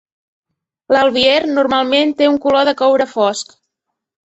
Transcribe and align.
L'altbier 0.95 1.35
normalment 1.59 2.15
té 2.23 2.31
un 2.33 2.41
color 2.47 2.67
de 2.71 2.75
coure 2.83 3.09
fosc. 3.15 3.57